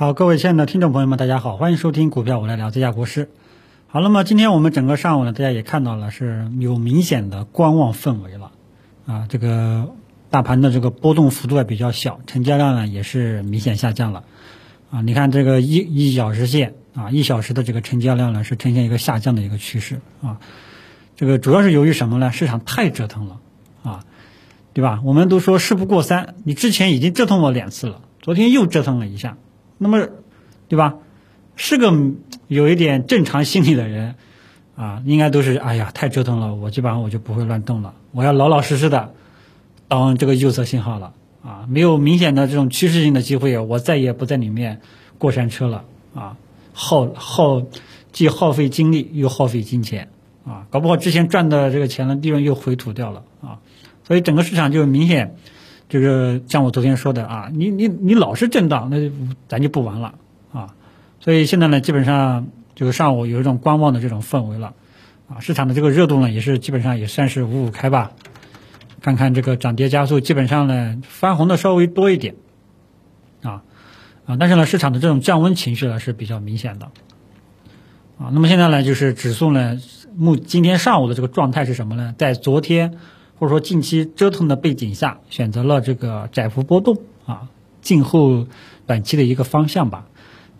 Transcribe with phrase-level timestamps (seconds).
[0.00, 3.28] 好，各位亲爱的听众朋友们，大家好，欢迎收听股票我来聊，这家国师。
[3.86, 8.50] 好，那么今天我们整个上午呢，大家也看到了是有明显的观望氛围了
[9.04, 9.90] 啊，这个
[10.30, 14.24] 大盘的这个波动幅度也比较小，成交量呢也是明显下降了
[14.90, 15.02] 啊。
[15.02, 20.40] 你看这个一一小时线啊，一小时的这个成交量呢是呈现一个下降的一个趋势啊。
[21.14, 22.32] 这个主要是由于什么呢？
[22.32, 23.40] 市场太折腾了
[23.82, 24.04] 啊，
[24.72, 25.02] 对吧？
[25.04, 29.36] 我们都说事不过三，你之前已经折腾我两次了，昨天又折腾了一下。
[29.82, 30.06] 那么，
[30.68, 30.94] 对吧？
[31.56, 31.90] 是个
[32.48, 34.14] 有一点正常心理的人，
[34.76, 39.14] 啊，应该都是哎呀，太折腾了，我基本上我就不会乱动了，我要老老实实的
[39.88, 44.82] 当这个右侧信号了，啊，没有明显的这种趋势性的机会，我再也不在里面
[45.16, 46.36] 过山车了，啊，
[46.74, 47.62] 耗耗
[48.12, 50.08] 既耗费精力又耗费金钱，
[50.44, 53.58] 啊，搞不好之前赚的这个钱的利润又回吐掉了，啊，
[54.06, 55.36] 所以整个市场就明显。
[55.90, 59.10] 这个像我昨天说的啊，你你你老是震荡，那
[59.48, 60.14] 咱就不玩了
[60.52, 60.76] 啊。
[61.18, 64.72] 所以现在呢，基本上就是上午有一种观望的这种氛围了
[65.28, 65.40] 啊。
[65.40, 68.12] 市场的这个热度呢，也是基本上也算是五五开吧。
[69.00, 72.36] 看看这个涨跌加速，基本上呢翻红的稍微多一点
[73.42, 73.64] 啊
[74.26, 76.86] 啊，但是呢，市场的这种降温情绪呢是比较明显的
[78.16, 78.30] 啊。
[78.32, 79.76] 那么现在呢，就是指数呢，
[80.14, 82.14] 目今天上午的这个状态是什么呢？
[82.16, 82.96] 在昨天。
[83.40, 87.48] 或者说近期折腾的背景下，选择了这个窄幅波动啊，
[87.80, 88.46] 静候
[88.86, 90.04] 短期的一个方向吧。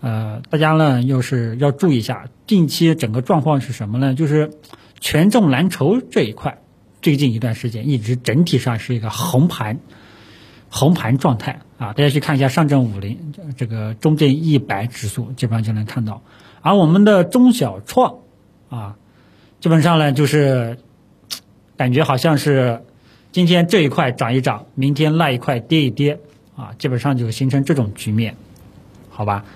[0.00, 4.14] 呃，大家呢要是要注意一下，近期整个状况是什么呢？
[4.14, 4.52] 就是
[4.98, 6.62] 权重蓝筹这一块，
[7.02, 9.78] 最近一段时间一直整体上是一个横盘，
[10.70, 11.92] 横盘状态啊。
[11.92, 16.22] 大家去看一下上证五零这个中证一百指数，基本上就能看到。
[16.62, 18.20] 而我们的中小创
[18.70, 18.96] 啊，
[19.60, 20.78] 基本上呢就是。
[21.80, 22.82] 感觉好像是
[23.32, 26.20] 今天这一块涨一涨，明天那一块跌一跌，
[26.54, 28.36] 啊，基本上就形成这种局面，
[29.08, 29.46] 好吧？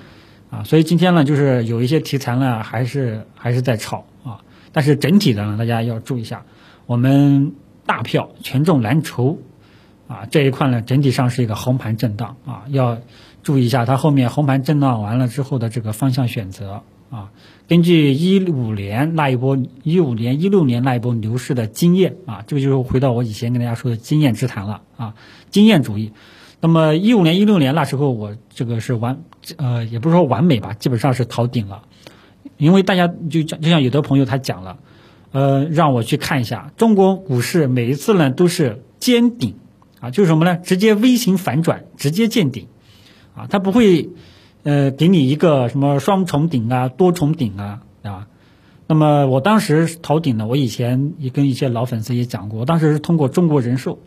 [0.51, 4.41] 啊，所以今天呢，就是有一些题材呢，还是还是在炒啊，
[4.73, 6.47] 但是整体的呢，大家要注意一下，
[6.87, 7.53] 我们
[7.85, 9.37] 大票权重蓝筹
[10.09, 13.01] 啊这一块呢，整体上是一个横盘震荡啊，要
[13.43, 16.85] 注意一下它后面横盘震荡完了之后的这个方向选择。
[17.15, 17.31] 啊，
[17.69, 25.15] 根据一五年那一波、一五年、一六年那一波牛市的经验啊，这个就是回到我以前跟大家说的经验之谈了啊，
[25.49, 26.13] 经验主义。
[26.59, 29.23] 那么一五年、一六年那时候我这个是完，
[29.59, 31.85] 呃，也不是说完美吧，基本上是逃顶了。
[32.57, 34.77] 因为大家就讲，就像有的朋友他讲了，
[35.31, 39.55] 呃，让我去看一下中国股市每一次呢都是尖顶
[40.01, 40.57] 啊，就是什么呢？
[40.57, 42.67] 直接 V 型反转，直接见顶
[43.37, 44.09] 啊，它不会。
[44.65, 48.29] 呃，给你一个什么双重顶啊，多重顶啊，啊，
[48.87, 53.99] 那么我当时逃顶呢，我以前也跟一些老粉丝也讲过，我当时是通过中国人寿，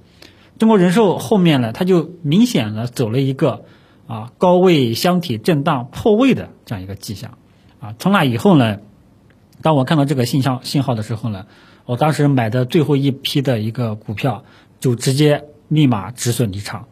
[0.57, 3.65] 中国人寿后面呢，它就明显的走了一个
[4.07, 7.37] 啊高位箱体震荡破位的这样一个迹象，
[7.79, 8.79] 啊，从那以后呢，
[9.61, 11.45] 当我看到这个信号信号的时候呢，
[11.85, 14.43] 我当时买的最后一批的一个股票
[14.79, 16.87] 就直接立马止损离场。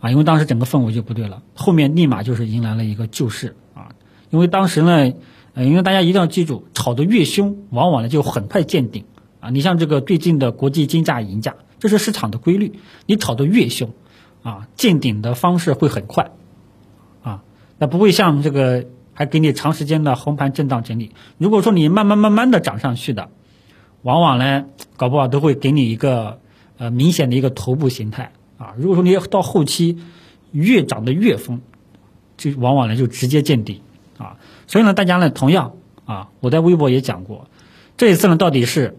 [0.00, 3.88] 啊，因为当时整个氛围就不对了，后面立马就是迎来了一个救市啊。
[4.30, 5.12] 因为当时呢，
[5.54, 9.04] 呃，因为大家一定要记住，炒得越凶，往往呢就很快见顶
[9.40, 9.50] 啊。
[9.50, 13.90] 你像这个最近的国际金价、银价，这是市场的规律，你炒得越凶，
[14.42, 16.30] 啊，见顶的方式会很快，
[17.22, 17.42] 啊，
[17.78, 21.12] 那不会像这个还给你长时间的横盘震荡整理。
[21.36, 23.28] 如果说你慢慢慢慢的涨上去的，
[24.00, 24.64] 往往呢，
[24.96, 26.38] 搞不好都会给你一个
[26.78, 28.32] 呃明显的一个头部形态。
[28.60, 29.98] 啊，如果说你要到后期
[30.52, 31.62] 越涨得越疯，
[32.36, 33.80] 就往往呢就直接见底
[34.18, 34.36] 啊。
[34.66, 35.72] 所以呢，大家呢同样
[36.04, 37.48] 啊，我在微博也讲过，
[37.96, 38.98] 这一次呢到底是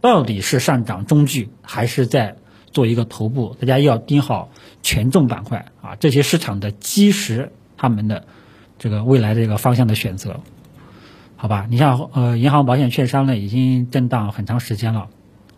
[0.00, 2.36] 到底是上涨中距还是在
[2.70, 4.50] 做一个头部，大家要盯好
[4.82, 8.24] 权重板块啊，这些市场的基石他们的
[8.78, 10.40] 这个未来的这个方向的选择，
[11.34, 11.66] 好吧？
[11.68, 15.08] 你像呃银行、保险、券商呢已经震荡很长时间了。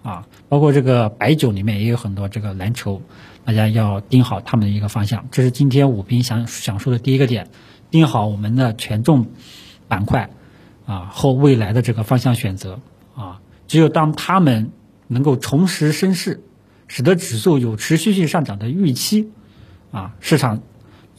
[0.03, 3.03] 啊，包括这个白酒里面也有很多这个蓝筹，
[3.45, 5.29] 大家要盯好他们的一个方向。
[5.31, 7.49] 这是今天武斌想想说的第一个点，
[7.91, 9.27] 盯好我们的权重
[9.89, 10.31] 板块
[10.87, 12.81] 啊和未来的这个方向选择
[13.15, 13.41] 啊。
[13.67, 14.71] 只有当他们
[15.09, 16.43] 能够重拾升势，
[16.87, 19.31] 使得指数有持续性上涨的预期
[19.91, 20.63] 啊，市场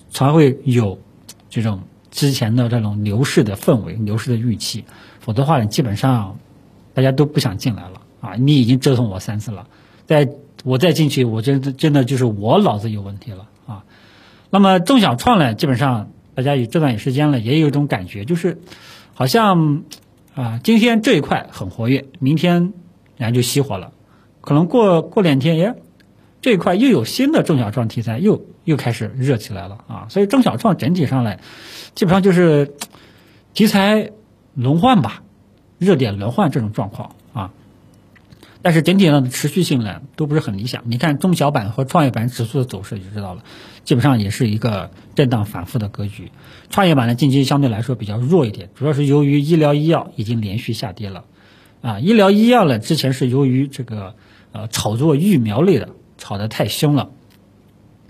[0.09, 0.99] 才会有
[1.49, 4.85] 这种之前的这种牛市的氛围、牛市的预期。
[5.19, 6.39] 否则的话呢，基本上
[6.95, 8.01] 大家都不想进来了。
[8.21, 9.68] 啊，你已经折腾我三次了，
[10.06, 10.30] 再
[10.63, 13.83] 我再进去，我真的真的就是我脑子有问题了啊。
[14.50, 18.60] 那么中小创呢，基本上大家有这段时间了，也有一种感觉，就是
[19.13, 19.83] 好像
[20.36, 22.74] 啊，今天这一块很活跃，明天
[23.16, 23.92] 然后就熄火了，
[24.42, 25.75] 可能过过两天，耶，
[26.42, 31.39] 这一块又有新的中小创题材又又开始热起来了啊，所以中小创整体上来，
[31.95, 32.74] 基本上就是
[33.54, 34.12] 题材
[34.56, 35.24] 轮换吧，
[35.77, 37.51] 热点轮换这种状况啊。
[38.61, 40.83] 但是整体上的持续性呢，都不是很理想。
[40.85, 43.44] 你看中小板和创业板指数的走势就知道了，
[43.85, 46.31] 基本上也是一个震荡反复的格局。
[46.69, 51.23] 创业板呢近期相对来说比较弱一点，主要是由于医疗医药已经连续下跌了，
[51.81, 54.15] 啊，医疗医药呢之前是由于这个
[54.51, 57.09] 呃炒作疫苗类的炒得太凶了。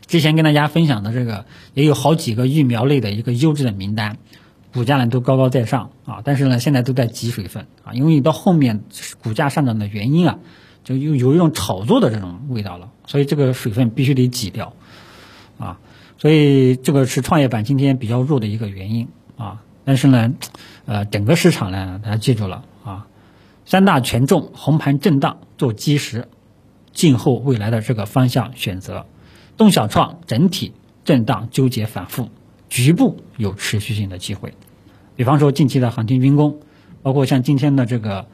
[0.07, 4.18] 之前跟大家分享的这个也有好几个疫苗类的一个优质的名单。
[4.74, 8.83] 股价呢都高高在上啊，但是呢现在都在挤水分啊，因为你到后面
[9.24, 10.39] 股价上涨的原因啊，
[10.83, 14.74] 就有有一种炒作的这种味道了，所以这个水分必须得挤掉
[15.57, 15.80] 啊，
[16.18, 19.07] 所以这个是创业板今天比较弱的一个原因
[19.38, 20.33] 啊，但是呢，
[20.86, 23.07] 呃整个市场呢大家记住了啊，
[23.65, 26.27] 三大权重红盘震荡做基石，
[26.94, 29.06] 静候未来的这个方向选择，
[29.57, 30.74] 中小创整体
[31.04, 32.30] 震荡纠结反复。
[32.69, 34.54] 局部有持续性的机会，
[35.16, 36.60] 比方说近期的航天军工，
[37.01, 38.27] 包括像今天的这个，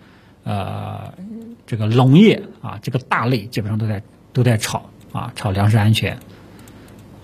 [0.43, 1.13] 呃，
[1.65, 4.03] 这个农业啊，这个大类基本上都在
[4.33, 6.19] 都在炒啊，炒粮食安全，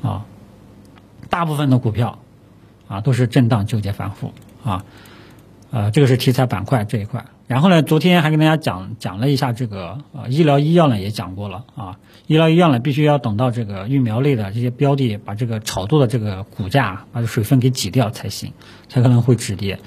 [0.01, 0.25] 啊，
[1.29, 2.17] 大部分的股票
[2.87, 4.33] 啊都是震荡纠结反复
[4.63, 4.85] 啊。
[5.71, 7.25] 呃，这个是题材板块这一块。
[7.51, 12.00] 然后呢，昨天还跟大家讲讲了一下这个呃医疗医药呢，也讲过了啊。
[12.25, 18.53] 医疗医药呢，必须要等到这个疫苗类的这些标的把这个炒作的这个股价把这水分给挤掉才行，
[18.88, 19.80] 才可能会止跌。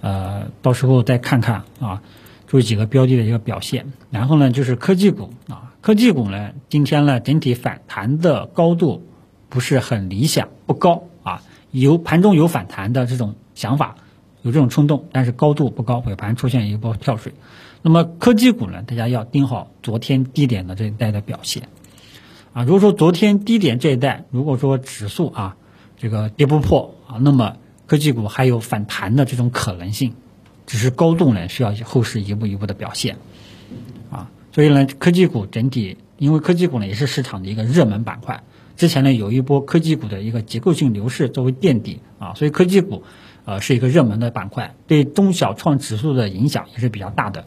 [0.00, 2.00] 呃，到时候再看看啊，
[2.46, 3.92] 注意几个标的的一个表现。
[4.10, 9.06] 然后呢，就是科技股啊，科技股呢，今天呢整体反弹的高度
[9.50, 13.96] 不是很理想，不高啊，有盘中有反弹的这种想法。
[14.42, 17.32] 有这种冲动，但是高度不高，尾盘出现一波跳水。
[17.82, 18.82] 那么科技股呢？
[18.82, 21.68] 大家要盯好昨天低点的这一带的表现
[22.52, 22.64] 啊。
[22.64, 25.56] 如果说昨天低点这一带，如果说指数啊
[25.98, 27.56] 这个跌不破啊，那么
[27.86, 30.14] 科技股还有反弹的这种可能性，
[30.66, 33.16] 只是高度呢需要后市一步一步的表现
[34.10, 34.30] 啊。
[34.52, 38.42] 所以呢，科技股整体，因为科技股呢也是市场的一个热门板块，
[38.76, 43.02] 之前呢有一波科技股的一个结构性牛市作为垫底啊，所以科技股。
[43.50, 47.46] 呃，是一个热门的板块，对中小创指数的影响也是比较大的，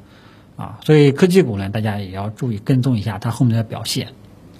[0.57, 4.09] 啊，所以科技股呢，大家也要注意跟踪一下它后面的表现，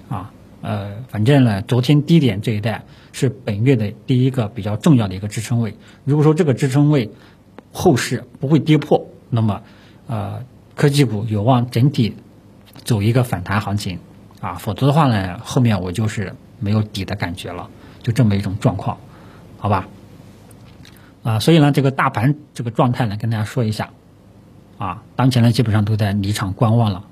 [0.08, 0.32] 啊，
[0.62, 7.10] 呃，反正呢，昨天低点这一带是本月的第一个比较重要的一个支撑位，如果说这个支撑位
[7.74, 9.60] 后市不会跌破，那么，
[10.06, 12.16] 呃，科技股有望整体
[12.84, 13.98] 走一个反弹行情，
[14.40, 17.68] 啊，否则的话呢，后面我就是没有底的感觉了，
[18.02, 18.96] 就这么一种状况，
[19.58, 19.86] 好吧？
[21.24, 23.90] 啊，所以呢，这个大盘这个状态呢，跟大家说一下，
[24.78, 27.04] 啊，当前呢基本上都在离场观望了，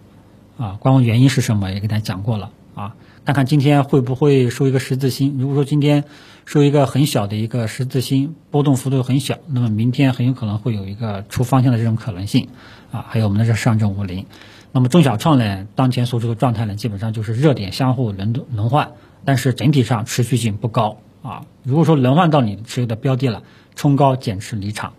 [0.59, 2.95] 啊，观望原因是什么也给大家讲过了，啊，
[3.25, 6.05] 看看今天会不会收一个十字星，如果说今天
[6.45, 12.49] 收一个很小的一个十字星，波动幅度很小，那么明天很有可能会有一个出方向的这种可能性，
[12.91, 14.27] 啊，还有我们的这上证五零，
[14.73, 18.91] 那么中小创呢，当前所处的状态呢，基本上就是热点相互轮轮换，
[19.25, 23.43] 但是整体上持续性不高，啊，如果说轮换到你持有的标的了。
[23.75, 24.93] 冲高减持离场，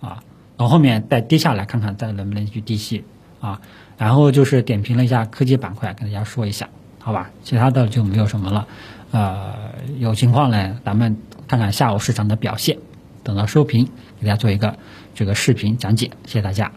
[0.00, 0.22] 啊，
[0.56, 3.02] 等后面再跌下来看看再能不能去低吸，
[3.40, 3.60] 啊，
[3.98, 6.68] 然后就是点评了一下科技板块，跟大家说一下，
[7.00, 8.68] 好吧，其他的就没有什么了，
[9.10, 9.54] 呃，
[9.98, 11.16] 有情况呢，咱们
[11.48, 12.78] 看看下午市场的表现，
[13.24, 13.88] 等到收评
[14.20, 14.78] 给大家做一个
[15.16, 16.70] 这个视频讲解，谢谢大家。